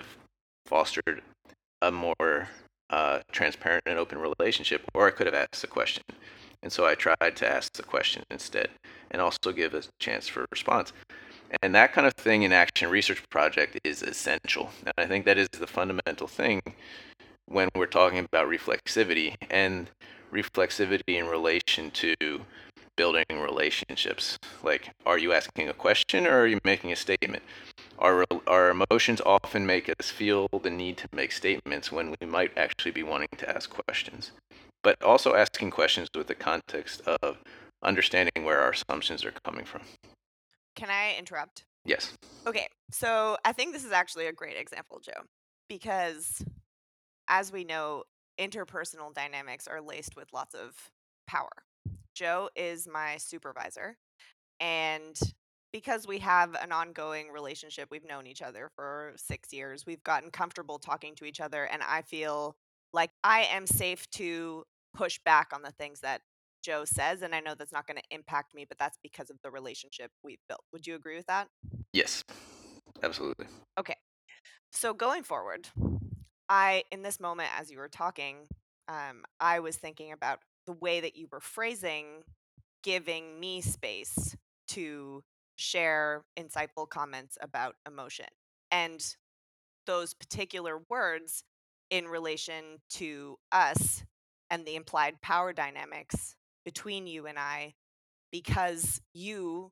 [0.66, 1.22] fostered
[1.82, 2.50] a more
[2.90, 4.82] uh, transparent and open relationship.
[4.94, 6.04] Or I could have asked the question,
[6.62, 8.70] and so I tried to ask the question instead,
[9.12, 10.94] and also give a chance for response.
[11.64, 15.38] And that kind of thing in action research project is essential, and I think that
[15.38, 16.62] is the fundamental thing
[17.48, 19.90] when we're talking about reflexivity and
[20.32, 22.16] reflexivity in relation to
[23.00, 24.38] building relationships.
[24.62, 27.44] Like, are you asking a question or are you making a statement?
[27.98, 32.52] Our, our emotions often make us feel the need to make statements when we might
[32.58, 34.32] actually be wanting to ask questions.
[34.84, 37.38] But also asking questions with the context of
[37.82, 39.84] understanding where our assumptions are coming from.
[40.76, 41.64] Can I interrupt?
[41.86, 42.12] Yes.
[42.46, 45.24] Okay, so I think this is actually a great example, Joe,
[45.70, 46.44] because
[47.30, 48.04] as we know,
[48.38, 50.92] interpersonal dynamics are laced with lots of
[51.28, 51.64] power.
[52.20, 53.96] Joe is my supervisor.
[54.60, 55.18] And
[55.72, 60.30] because we have an ongoing relationship, we've known each other for six years, we've gotten
[60.30, 61.64] comfortable talking to each other.
[61.64, 62.58] And I feel
[62.92, 66.20] like I am safe to push back on the things that
[66.62, 67.22] Joe says.
[67.22, 70.12] And I know that's not going to impact me, but that's because of the relationship
[70.22, 70.64] we've built.
[70.74, 71.48] Would you agree with that?
[71.94, 72.22] Yes,
[73.02, 73.46] absolutely.
[73.80, 73.96] Okay.
[74.74, 75.70] So going forward,
[76.50, 78.48] I, in this moment, as you were talking,
[78.90, 82.22] um, I was thinking about the way that you were phrasing
[82.84, 85.24] giving me space to
[85.56, 88.28] share insightful comments about emotion.
[88.70, 89.04] And
[89.88, 91.44] those particular words
[91.90, 94.04] in relation to us
[94.52, 97.74] and the implied power dynamics between you and I,
[98.32, 99.72] because you,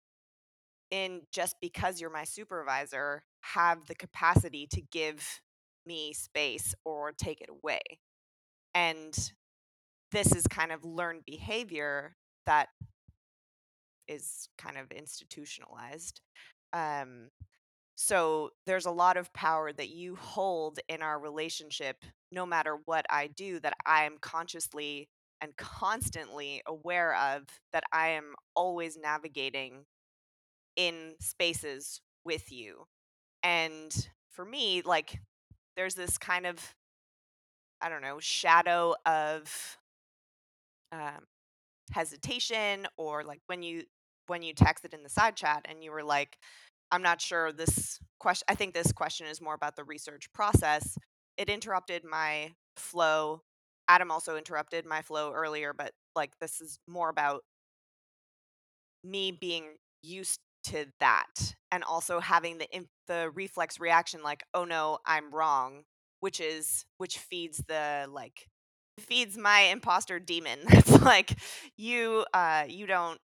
[0.90, 5.42] in just because you're my supervisor, have the capacity to give
[5.86, 7.82] me space or take it away.
[8.74, 9.16] And
[10.12, 12.15] this is kind of learned behavior
[12.46, 12.70] that
[14.08, 16.22] is kind of institutionalized.
[16.74, 17.30] Um,
[17.96, 21.98] so there's a lot of power that you hold in our relationship,
[22.32, 25.10] no matter what I do, that I am consciously
[25.41, 27.43] and constantly aware of,
[27.74, 29.86] that I am always navigating
[30.76, 32.86] in spaces with you.
[33.44, 35.19] And for me, like,
[35.75, 36.75] there's this kind of,
[37.82, 39.77] I don't know, shadow of
[40.92, 41.25] um,
[41.92, 43.83] hesitation or like when you
[44.27, 46.38] when you texted in the side chat and you were like
[46.92, 50.98] i'm not sure this question i think this question is more about the research process.
[51.38, 53.44] It interrupted my flow.
[53.88, 57.44] Adam also interrupted my flow earlier but like this is more about
[59.04, 62.67] me being used to that and also having the
[63.08, 65.83] the reflex reaction like oh no i'm wrong
[66.19, 68.50] which is which feeds the like
[69.00, 70.60] feeds my imposter demon.
[70.69, 71.37] It's like
[71.77, 73.19] you uh you don't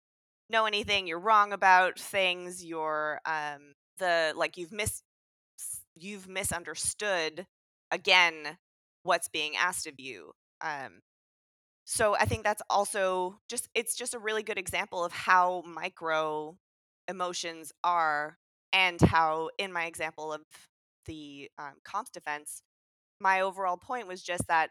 [0.50, 5.04] know anything you're wrong about things you're um the like you've mis
[5.96, 7.46] you've misunderstood
[7.92, 8.58] again
[9.04, 11.02] what's being asked of you um
[11.86, 16.56] so i think that's also just it's just a really good example of how micro
[17.08, 18.38] emotions are
[18.74, 20.42] and how in my example of
[21.06, 22.62] the um, comps defense
[23.22, 24.70] my overall point was just that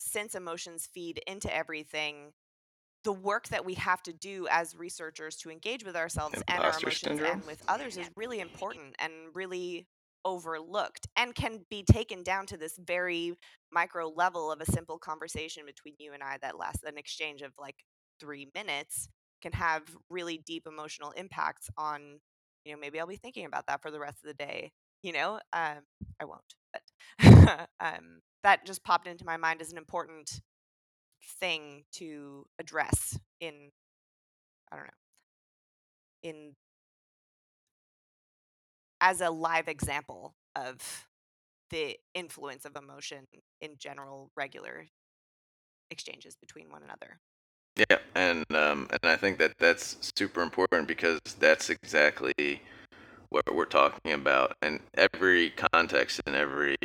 [0.00, 2.32] since emotions feed into everything
[3.04, 6.64] the work that we have to do as researchers to engage with ourselves Imposter and
[6.64, 7.32] our emotions syndrome.
[7.38, 9.86] and with others is really important and really
[10.24, 13.34] overlooked and can be taken down to this very
[13.72, 17.52] micro level of a simple conversation between you and I that lasts an exchange of
[17.58, 17.76] like
[18.20, 19.08] three minutes
[19.42, 22.20] can have really deep emotional impacts on
[22.64, 24.70] you know maybe i'll be thinking about that for the rest of the day
[25.02, 25.78] you know um,
[26.20, 26.82] i won't but
[27.80, 30.40] um, that just popped into my mind as an important
[31.38, 33.70] thing to address in
[34.72, 34.90] i don't know
[36.22, 36.54] in
[39.00, 41.06] as a live example of
[41.70, 43.26] the influence of emotion
[43.60, 44.86] in general regular
[45.90, 47.18] exchanges between one another.
[47.76, 52.62] Yeah, and um, and I think that that's super important because that's exactly
[53.30, 56.76] what we're talking about, and every context and every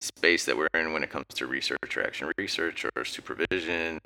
[0.00, 4.00] space that we're in when it comes to research or action research or supervision,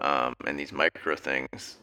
[0.00, 1.76] um, and these micro things.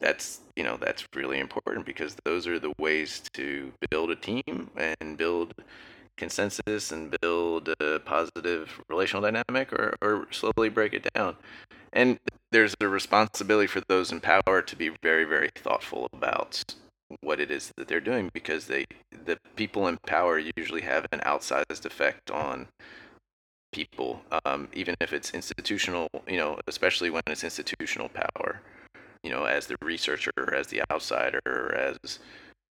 [0.00, 4.70] That's you know that's really important because those are the ways to build a team
[4.76, 5.54] and build
[6.16, 11.36] consensus and build a positive relational dynamic or, or slowly break it down.
[11.92, 12.18] And
[12.50, 16.74] there's a responsibility for those in power to be very, very thoughtful about
[17.20, 18.84] what it is that they're doing because they
[19.24, 22.68] the people in power usually have an outsized effect on
[23.72, 28.60] people um, even if it's institutional you know especially when it's institutional power
[29.22, 32.18] you know as the researcher as the outsider as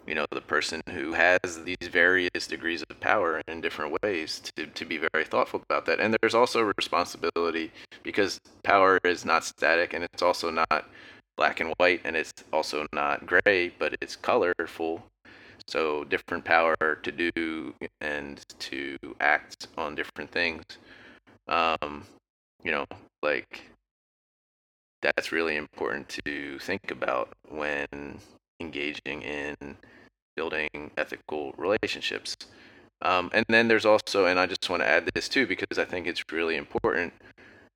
[0.06, 4.66] you know the person who has these various degrees of power in different ways to,
[4.66, 6.00] to be very thoughtful about that.
[6.00, 7.72] And there's also responsibility
[8.02, 10.88] because power is not static and it's also not
[11.36, 15.02] black and white and it's also not gray but it's colorful
[15.66, 20.62] so different power to do and to act on different things
[21.48, 22.04] um
[22.62, 22.84] you know
[23.22, 23.62] like
[25.02, 28.18] that's really important to think about when
[28.58, 29.76] engaging in
[30.36, 32.36] building ethical relationships.
[33.02, 35.84] Um, and then there's also, and I just want to add this too, because I
[35.84, 37.12] think it's really important.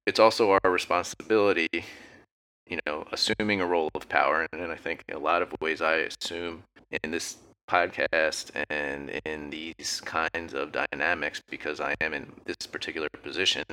[0.06, 1.68] It's also our responsibility,
[2.69, 4.47] you know, assuming a role of power.
[4.53, 6.62] And I think a lot of ways I assume
[7.03, 7.37] in this
[7.69, 13.64] podcast and in these kinds of dynamics, because I am in this particular position,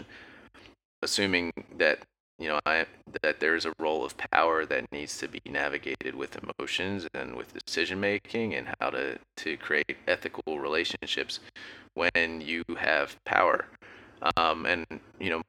[1.01, 1.99] assuming that
[2.37, 2.85] you know I,
[3.21, 7.53] that there's a role of power that needs to be navigated with emotions and with
[7.65, 11.39] decision making and how to to create ethical relationships
[11.93, 13.67] when you have power
[14.35, 14.85] um, and
[15.19, 15.41] you know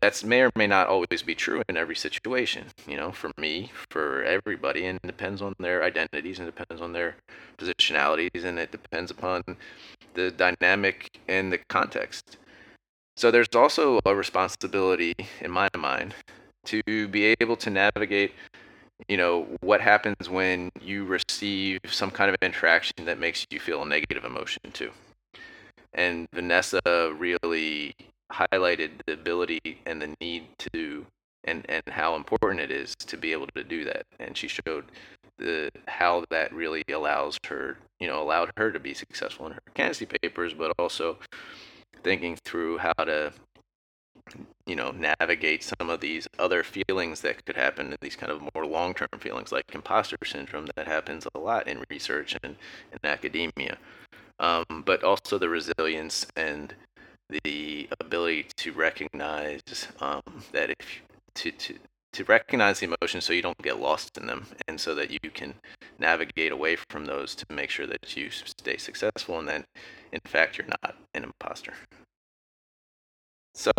[0.00, 3.70] that's may or may not always be true in every situation you know for me
[3.90, 7.16] for everybody and it depends on their identities and depends on their
[7.58, 9.42] positionalities and it depends upon
[10.14, 12.38] the dynamic and the context.
[13.16, 16.14] So there's also a responsibility in my mind
[16.66, 18.32] to be able to navigate
[19.08, 23.82] you know what happens when you receive some kind of interaction that makes you feel
[23.82, 24.90] a negative emotion too.
[25.92, 26.80] And vanessa
[27.18, 27.94] really
[28.34, 31.06] highlighted the ability and the need to
[31.44, 34.06] and and how important it is to be able to do that.
[34.18, 34.84] And she showed
[35.38, 39.60] the how that really allows her you know allowed her to be successful in her
[39.74, 41.18] candidacy papers but also
[42.04, 43.32] thinking through how to
[44.66, 48.64] you know navigate some of these other feelings that could happen these kind of more
[48.64, 52.56] long-term feelings like imposter syndrome that happens a lot in research and
[52.92, 53.78] in academia.
[54.40, 56.74] Um, but also the resilience and
[57.30, 59.62] the ability to recognize
[60.00, 60.22] um,
[60.52, 61.02] that if
[61.34, 61.74] to, to
[62.12, 65.30] to recognize the emotions so you don't get lost in them and so that you
[65.32, 65.54] can
[65.98, 69.64] navigate away from those to make sure that you stay successful and that
[70.12, 71.72] in fact you're not an imposter.
[73.54, 73.72] So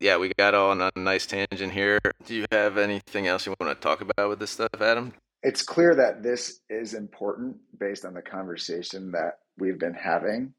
[0.00, 2.00] yeah we got on a nice tangent here.
[2.26, 5.14] Do you have anything else you want to talk about with this stuff adam?
[5.44, 10.52] It's clear that this is important based on the conversation that we've been having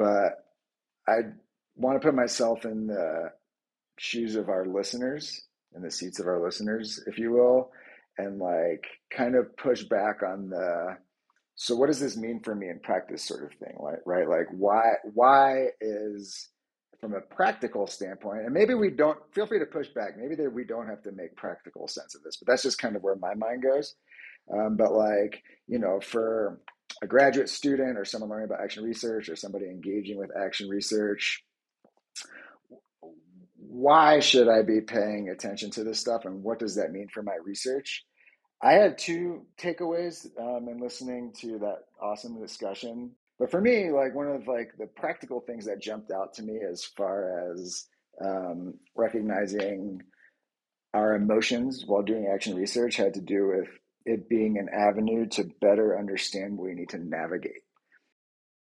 [0.00, 0.46] but
[1.06, 1.20] i
[1.80, 3.32] want to put myself in the
[3.98, 5.42] shoes of our listeners
[5.74, 7.70] in the seats of our listeners, if you will,
[8.18, 10.96] and like kind of push back on the
[11.54, 13.22] so what does this mean for me in practice?
[13.22, 14.28] sort of thing right right?
[14.28, 16.48] Like why why is
[17.00, 20.52] from a practical standpoint and maybe we don't feel free to push back maybe that
[20.52, 23.16] we don't have to make practical sense of this but that's just kind of where
[23.16, 23.94] my mind goes.
[24.52, 26.60] Um, but like you know for
[27.02, 31.42] a graduate student or someone learning about action research or somebody engaging with action research
[33.56, 37.22] why should i be paying attention to this stuff and what does that mean for
[37.22, 38.04] my research
[38.62, 43.12] I had two takeaways um, in listening to that awesome discussion.
[43.38, 46.58] But for me, like one of like the practical things that jumped out to me
[46.70, 47.86] as far as
[48.22, 50.02] um, recognizing
[50.92, 53.68] our emotions while doing action research had to do with
[54.04, 57.62] it being an avenue to better understand what we need to navigate.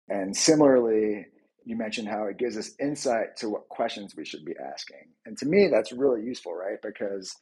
[0.10, 1.28] And similarly,
[1.66, 5.10] you mentioned how it gives us insight to what questions we should be asking.
[5.26, 6.78] And to me, that's really useful, right?
[6.82, 7.36] Because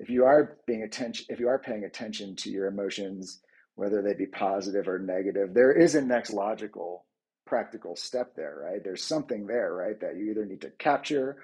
[0.00, 3.40] if you are being attention if you are paying attention to your emotions
[3.74, 7.04] whether they be positive or negative there is a next logical
[7.46, 11.36] practical step there right there's something there right that you either need to capture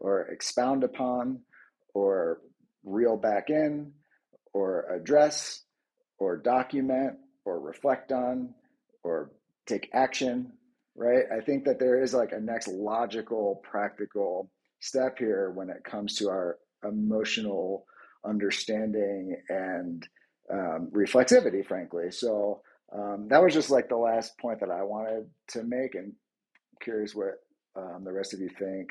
[0.00, 1.38] or expound upon
[1.94, 2.40] or
[2.84, 3.92] reel back in
[4.52, 5.62] or address
[6.18, 8.54] or document or reflect on
[9.04, 9.30] or
[9.66, 10.52] take action
[11.00, 15.82] right i think that there is like a next logical practical step here when it
[15.84, 17.84] comes to our emotional
[18.24, 20.06] understanding and
[20.52, 22.10] um, reflexivity, frankly.
[22.10, 26.12] So um, that was just like the last point that I wanted to make, and
[26.82, 27.34] curious what
[27.76, 28.90] um, the rest of you think.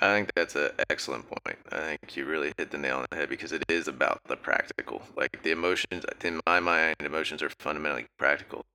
[0.00, 1.58] I think that's an excellent point.
[1.72, 4.36] I think you really hit the nail on the head because it is about the
[4.36, 5.00] practical.
[5.16, 8.66] Like the emotions, in my mind, emotions are fundamentally practical.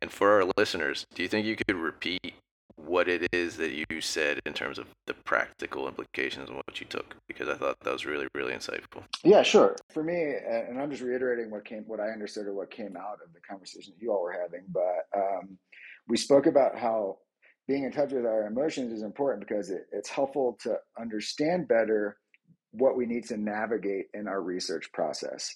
[0.00, 2.34] And for our listeners, do you think you could repeat
[2.76, 6.86] what it is that you said in terms of the practical implications and what you
[6.86, 9.02] took because I thought that was really really insightful.
[9.24, 9.76] Yeah, sure.
[9.92, 13.18] For me, and I'm just reiterating what came, what I understood or what came out
[13.24, 15.58] of the conversation that you all were having, but um,
[16.08, 17.18] we spoke about how
[17.68, 22.16] being in touch with our emotions is important because it, it's helpful to understand better
[22.72, 25.54] what we need to navigate in our research process.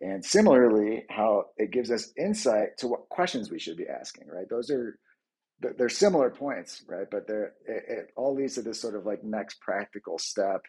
[0.00, 4.48] And similarly, how it gives us insight to what questions we should be asking, right?
[4.48, 4.98] Those are
[5.60, 7.06] they're similar points, right?
[7.10, 10.60] But they're, it, it all leads to this sort of like next practical step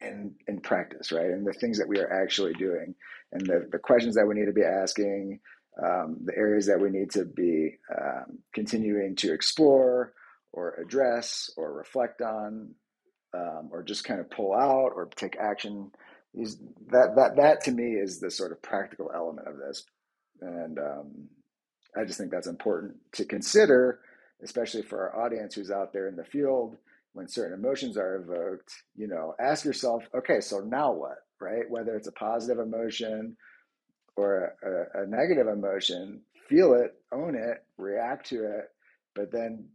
[0.00, 1.26] in in practice, right?
[1.30, 2.94] And the things that we are actually doing,
[3.32, 5.40] and the the questions that we need to be asking,
[5.82, 10.14] um, the areas that we need to be um, continuing to explore
[10.52, 12.74] or address or reflect on,
[13.34, 15.90] um, or just kind of pull out or take action.
[16.90, 19.84] That that that to me is the sort of practical element of this,
[20.40, 21.28] and um,
[21.96, 24.00] I just think that's important to consider,
[24.42, 26.76] especially for our audience who's out there in the field
[27.12, 28.72] when certain emotions are evoked.
[28.96, 31.68] You know, ask yourself, okay, so now what, right?
[31.68, 33.36] Whether it's a positive emotion
[34.16, 34.54] or
[34.96, 38.66] a, a negative emotion, feel it, own it, react to it,
[39.14, 39.68] but then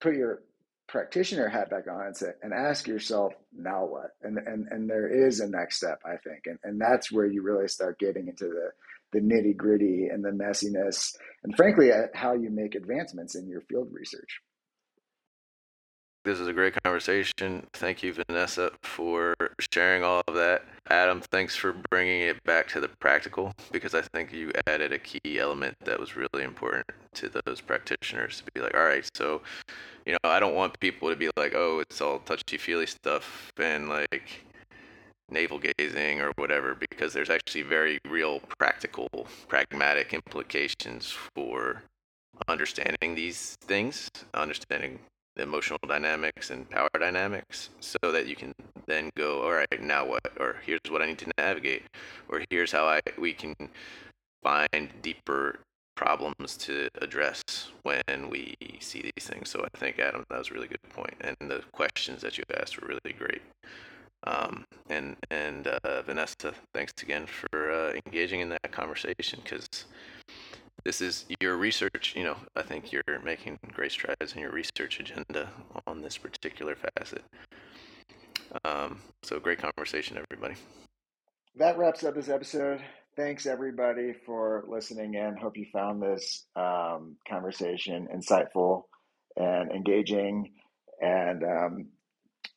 [0.00, 0.42] put your
[0.90, 5.08] practitioner hat back on and say and ask yourself now what and and and there
[5.08, 8.46] is a next step i think and and that's where you really start getting into
[8.46, 8.70] the
[9.12, 13.60] the nitty gritty and the messiness, and frankly, at how you make advancements in your
[13.62, 14.40] field research.
[16.22, 17.66] This is a great conversation.
[17.72, 19.34] Thank you, Vanessa, for
[19.72, 20.64] sharing all of that.
[20.90, 24.98] Adam, thanks for bringing it back to the practical because I think you added a
[24.98, 29.40] key element that was really important to those practitioners to be like, all right, so,
[30.04, 33.50] you know, I don't want people to be like, oh, it's all touchy feely stuff
[33.56, 34.44] and like,
[35.30, 39.08] navel gazing or whatever because there's actually very real practical
[39.48, 41.82] pragmatic implications for
[42.48, 44.98] understanding these things understanding
[45.36, 48.52] the emotional dynamics and power dynamics so that you can
[48.86, 50.20] then go all right now what?
[50.38, 51.84] Or here's what i need to navigate
[52.28, 53.54] or here's how i we can
[54.42, 55.60] find deeper
[55.96, 57.42] problems to address
[57.82, 59.50] when we see these things.
[59.50, 62.44] So i think adam that was a really good point and the questions that you
[62.58, 63.42] asked were really great.
[64.24, 69.66] Um, and and uh, Vanessa, thanks again for uh, engaging in that conversation because
[70.84, 72.14] this is your research.
[72.16, 75.50] You know, I think you're making great strides in your research agenda
[75.86, 77.22] on this particular facet.
[78.64, 80.54] Um, so great conversation, everybody.
[81.56, 82.80] That wraps up this episode.
[83.16, 88.84] Thanks everybody for listening and Hope you found this um, conversation insightful
[89.36, 90.52] and engaging.
[91.02, 91.88] And um,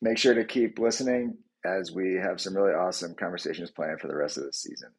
[0.00, 4.16] make sure to keep listening as we have some really awesome conversations planned for the
[4.16, 4.90] rest of the season.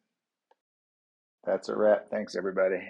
[1.44, 2.10] That's a wrap.
[2.10, 2.82] Thanks, everybody.